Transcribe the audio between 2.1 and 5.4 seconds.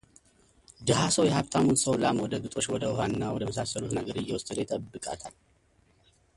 ወደ ግጦሽ ወደ ውሃና ወደመሳሰሉት ነገር እየወሰደ ይጠብቃታል፡፡